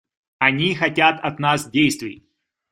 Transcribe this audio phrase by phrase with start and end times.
[0.39, 2.25] Они хотят от нас действий.